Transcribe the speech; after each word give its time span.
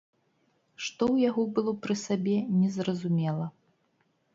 Што 0.85 1.03
ў 1.13 1.29
яго 1.29 1.45
было 1.59 1.71
пры 1.85 1.95
сабе, 2.07 2.37
незразумела. 2.59 3.45